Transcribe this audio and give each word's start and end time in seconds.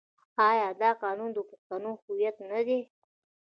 آیا 0.49 0.67
دا 0.81 0.89
قانون 1.03 1.29
د 1.33 1.37
پښتنو 1.49 1.91
هویت 2.03 2.35
نه 2.49 2.59
دی؟ 2.67 2.79